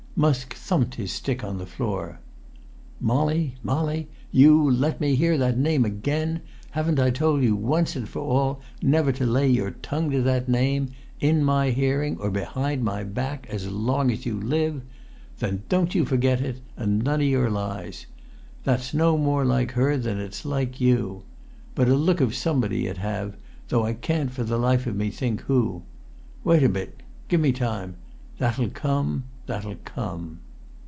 [0.13, 2.19] Musk thumped his stick on the floor.
[2.99, 3.55] "Molly?
[3.63, 4.07] Molly?
[4.31, 6.43] You let me hear that name again![Pg 14]
[6.73, 10.47] Haven't I told you once and for all never to lay your tongue to that
[10.49, 10.89] name,
[11.21, 14.81] in my hearing or behind my back, as long as you live?
[15.39, 18.05] Then don't you forget it; and none o' your lies.
[18.63, 21.23] That's no more like her than that's like you.
[21.73, 23.37] But a look of somebody it have,
[23.69, 25.83] though I can't for the life of me think who.
[26.43, 27.01] Wait a bit.
[27.27, 27.95] Give me time.
[28.37, 30.39] That'll come—that'll come!"